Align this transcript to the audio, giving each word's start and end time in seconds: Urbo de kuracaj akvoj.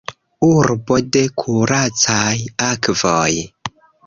Urbo 0.47 0.97
de 1.15 1.21
kuracaj 1.41 2.33
akvoj. 2.71 3.29